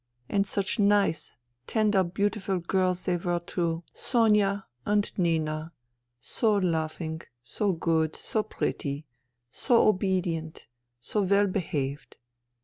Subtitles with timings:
[0.27, 1.35] And such nice,
[1.67, 5.73] tender, beautiful girls they were too, Sonia and Nina,
[6.19, 9.05] so loving, so good, so pretty,
[9.51, 10.65] so obedient,
[11.01, 12.17] so well behaved.